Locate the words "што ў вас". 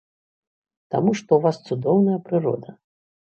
1.19-1.57